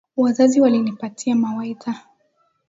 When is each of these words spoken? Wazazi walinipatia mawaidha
Wazazi 0.17 0.61
walinipatia 0.61 1.35
mawaidha 1.35 2.01